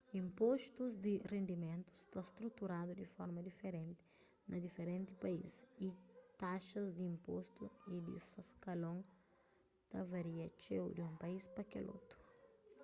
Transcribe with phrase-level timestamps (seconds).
[0.21, 4.03] inpostu di rendimentu sta struturadu di forma diferenti
[4.49, 5.51] na diferenti país
[5.85, 5.87] y
[6.41, 8.15] taxas di inpostu y di
[8.53, 8.99] skalon
[9.89, 12.15] ta varia txeu di un país pa kel otu